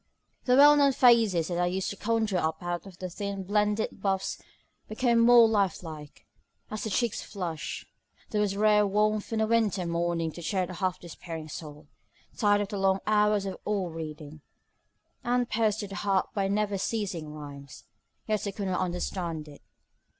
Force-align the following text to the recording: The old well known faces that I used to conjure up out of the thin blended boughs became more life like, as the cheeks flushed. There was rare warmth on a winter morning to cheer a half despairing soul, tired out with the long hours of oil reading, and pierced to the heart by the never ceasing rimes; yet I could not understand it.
The 0.45 0.53
old 0.53 0.57
well 0.57 0.75
known 0.77 0.93
faces 0.93 1.47
that 1.49 1.59
I 1.59 1.67
used 1.67 1.91
to 1.91 1.95
conjure 1.95 2.39
up 2.39 2.63
out 2.63 2.87
of 2.87 2.97
the 2.97 3.07
thin 3.07 3.43
blended 3.43 4.01
boughs 4.01 4.41
became 4.89 5.19
more 5.19 5.47
life 5.47 5.83
like, 5.83 6.25
as 6.71 6.83
the 6.85 6.89
cheeks 6.89 7.21
flushed. 7.21 7.85
There 8.31 8.41
was 8.41 8.57
rare 8.57 8.87
warmth 8.87 9.31
on 9.31 9.41
a 9.41 9.45
winter 9.45 9.85
morning 9.85 10.31
to 10.31 10.41
cheer 10.41 10.63
a 10.63 10.73
half 10.73 10.99
despairing 10.99 11.49
soul, 11.49 11.85
tired 12.35 12.55
out 12.55 12.59
with 12.61 12.69
the 12.71 12.77
long 12.79 12.99
hours 13.05 13.45
of 13.45 13.59
oil 13.67 13.91
reading, 13.91 14.41
and 15.23 15.47
pierced 15.47 15.81
to 15.81 15.87
the 15.87 15.95
heart 15.97 16.29
by 16.33 16.47
the 16.47 16.53
never 16.55 16.79
ceasing 16.79 17.31
rimes; 17.31 17.83
yet 18.27 18.47
I 18.47 18.51
could 18.53 18.65
not 18.69 18.79
understand 18.81 19.47
it. 19.47 19.61